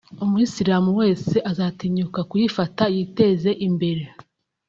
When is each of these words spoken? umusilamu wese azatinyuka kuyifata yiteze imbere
umusilamu 0.23 0.91
wese 1.01 1.35
azatinyuka 1.51 2.19
kuyifata 2.29 2.83
yiteze 2.95 3.49
imbere 3.67 4.03